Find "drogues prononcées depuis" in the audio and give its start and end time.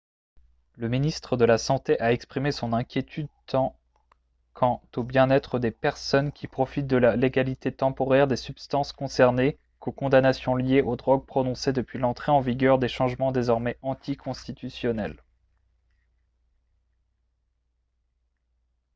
10.95-11.99